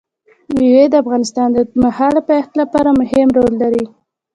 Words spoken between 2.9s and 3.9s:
مهم رول لري.